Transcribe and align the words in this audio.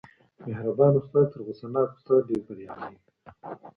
مهربان 0.47 0.93
استاد 0.97 1.25
تر 1.31 1.39
غوسه 1.45 1.67
ناک 1.73 1.89
استاد 1.97 2.21
ډېر 2.29 2.41
بریالی 2.47 2.85
وي. 2.95 3.01